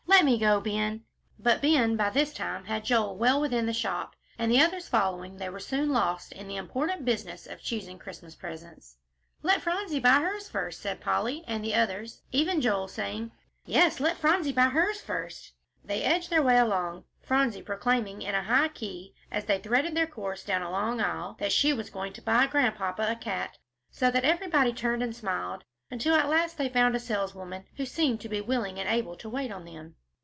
[0.21, 1.05] Let me go, Ben."
[1.39, 5.37] But Ben by this time had Joel well within the shop, and, the others following,
[5.37, 8.97] they were soon lost in the important business of choosing Christmas presents.
[9.41, 11.43] "Let Phronsie buy hers first," said Polly.
[11.47, 13.31] And the others, even Joel, saying,
[13.65, 15.53] "Yes, let Phronsie buy hers first,"
[15.83, 20.05] they edged their way along, Phronsie proclaiming in a high key, as they threaded their
[20.07, 23.57] course down a long aisle, that she was going to buy Grandpapa a cat,
[23.89, 28.21] so that everybody turned and smiled, until at last they found a saleswoman, who seemed
[28.21, 29.95] to be willing and able to wait on them.